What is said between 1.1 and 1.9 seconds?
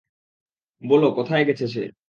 কোথায় গেছে সে।